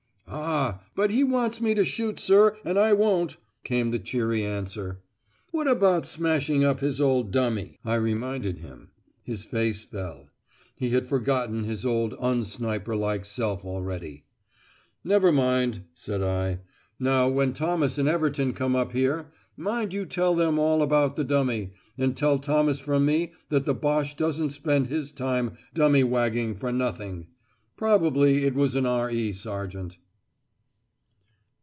[0.33, 5.01] "Ah, but he wants me to shoot, sir, and I won't," came the cheery answer.
[5.51, 8.91] "What about smashing up his old dummy?" I reminded him.
[9.23, 10.29] His face fell.
[10.73, 14.23] He had forgotten his old un sniper like self already.
[15.03, 16.59] "Never mind," said I.
[16.97, 21.25] "Now when Thomas and Everton come up here, mind you tell them all about the
[21.25, 26.55] dummy; and tell Thomas from me that the Boche doesn't spend his time dummy wagging
[26.55, 27.27] for nothing.
[27.75, 29.33] Probably it was an R.E.
[29.33, 29.97] sergeant."